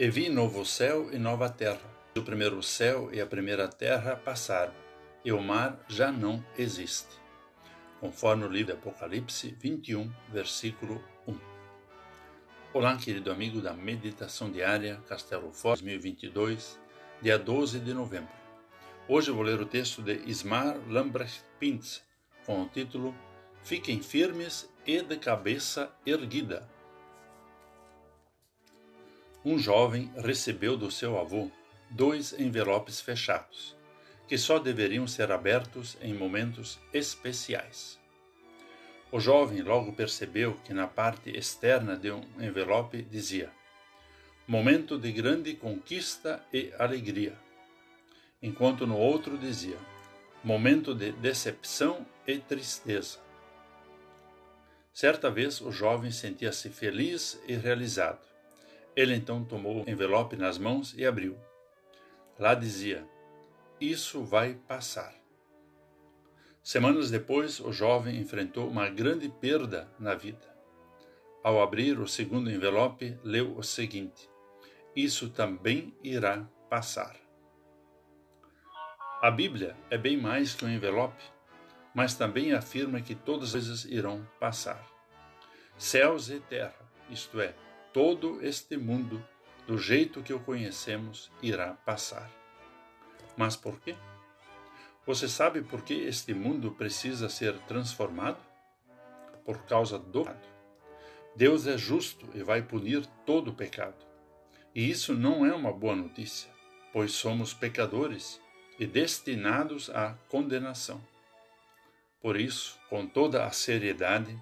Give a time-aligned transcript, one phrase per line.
[0.00, 1.86] E vi novo céu e nova terra.
[2.16, 4.72] O primeiro céu e a primeira terra passaram,
[5.22, 7.20] e o mar já não existe.
[8.00, 11.38] Conforme o livro de Apocalipse 21, versículo 1.
[12.72, 16.80] Olá, querido amigo da Meditação Diária Castelo Forte 2022,
[17.20, 18.32] dia 12 de novembro.
[19.06, 22.02] Hoje vou ler o texto de Ismar Lambrecht Pintz,
[22.46, 23.14] com o título
[23.62, 26.66] Fiquem firmes e de cabeça erguida
[29.44, 31.50] um jovem recebeu do seu avô
[31.88, 33.76] dois envelopes fechados,
[34.28, 37.98] que só deveriam ser abertos em momentos especiais.
[39.10, 43.50] O jovem logo percebeu que na parte externa de um envelope dizia:
[44.46, 47.36] Momento de grande conquista e alegria,
[48.42, 49.78] enquanto no outro dizia:
[50.44, 53.18] Momento de decepção e tristeza.
[54.92, 58.30] Certa vez o jovem sentia-se feliz e realizado
[58.96, 61.36] ele então tomou o envelope nas mãos e abriu.
[62.38, 63.06] Lá dizia:
[63.80, 65.14] Isso vai passar.
[66.62, 70.48] Semanas depois, o jovem enfrentou uma grande perda na vida.
[71.42, 74.28] Ao abrir o segundo envelope, leu o seguinte:
[74.94, 77.16] Isso também irá passar.
[79.22, 81.22] A Bíblia é bem mais que um envelope,
[81.94, 84.86] mas também afirma que todas as coisas irão passar.
[85.76, 86.74] Céus e terra,
[87.10, 87.54] isto é,
[87.92, 89.24] todo este mundo,
[89.66, 92.30] do jeito que o conhecemos, irá passar.
[93.36, 93.96] Mas por quê?
[95.06, 98.38] Você sabe por que este mundo precisa ser transformado?
[99.44, 100.48] Por causa do pecado.
[101.34, 104.04] Deus é justo e vai punir todo o pecado.
[104.74, 106.50] E isso não é uma boa notícia,
[106.92, 108.40] pois somos pecadores
[108.78, 111.00] e destinados à condenação.
[112.20, 114.38] Por isso, com toda a seriedade,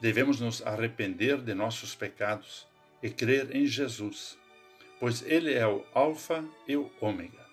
[0.00, 2.69] devemos nos arrepender de nossos pecados
[3.02, 4.38] e crer em Jesus,
[4.98, 7.46] pois Ele é o Alfa e o Ômega.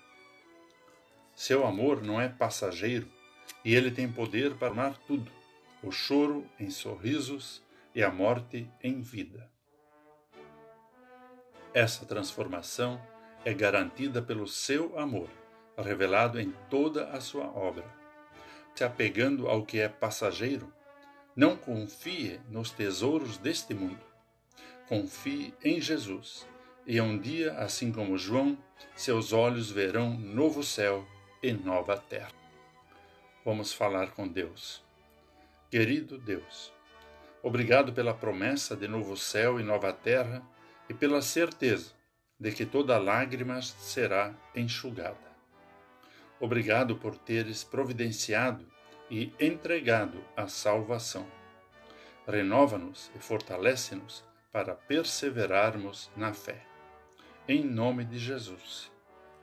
[1.34, 3.08] Seu amor não é passageiro
[3.64, 5.32] e Ele tem poder para tornar tudo,
[5.82, 7.64] o choro em sorrisos
[7.96, 9.50] e a morte em vida.
[11.74, 13.02] Essa transformação
[13.46, 15.30] é garantida pelo seu amor,
[15.78, 17.86] revelado em toda a sua obra.
[18.76, 20.74] Se apegando ao que é passageiro,
[21.36, 24.07] não confie nos tesouros deste mundo
[24.88, 26.48] confie em Jesus,
[26.86, 28.58] e um dia, assim como João,
[28.96, 31.06] seus olhos verão novo céu
[31.44, 32.32] e nova terra.
[33.44, 34.82] Vamos falar com Deus.
[35.70, 36.72] Querido Deus,
[37.44, 40.42] obrigado pela promessa de novo céu e nova terra
[40.90, 41.92] e pela certeza
[42.40, 45.28] de que toda lágrima será enxugada.
[46.40, 48.66] Obrigado por teres providenciado
[49.10, 51.28] e entregado a salvação.
[52.26, 56.66] Renova-nos e fortalece-nos para perseverarmos na fé.
[57.48, 58.92] Em nome de Jesus.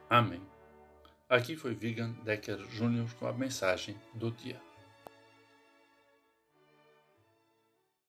[0.09, 0.42] Amém.
[1.28, 3.12] Aqui foi Vigan Decker Jr.
[3.19, 4.60] com a mensagem do dia.